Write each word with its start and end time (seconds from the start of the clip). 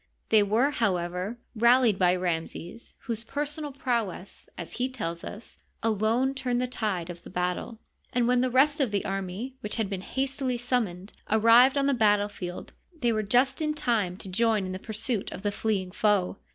They 0.29 0.41
were, 0.41 0.71
however, 0.71 1.37
rallied 1.55 1.99
by 1.99 2.15
Ramses, 2.15 2.95
whose 3.01 3.23
Cersonal 3.23 3.71
prowess, 3.77 4.49
as 4.57 4.77
he 4.77 4.89
tells 4.89 5.23
us, 5.23 5.59
alone 5.83 6.33
turned 6.33 6.59
the 6.59 6.65
tide 6.65 7.11
of 7.11 7.21
attle; 7.23 7.77
and 8.11 8.27
when 8.27 8.41
the 8.41 8.49
rest 8.49 8.79
of 8.79 8.89
the 8.89 9.05
army, 9.05 9.57
which 9.59 9.75
had 9.75 9.91
been 9.91 10.01
hastily 10.01 10.57
summoned, 10.57 11.13
arrived 11.29 11.77
on 11.77 11.85
the 11.85 11.93
battle 11.93 12.29
field 12.29 12.73
they 13.01 13.13
were 13.13 13.21
just 13.21 13.61
in 13.61 13.75
time 13.75 14.17
to 14.17 14.27
join 14.27 14.65
in 14.65 14.71
the 14.71 14.79
pursuit 14.79 15.31
of 15.31 15.43
the 15.43 15.51
fleeing 15.51 15.91
foe. 15.91 16.37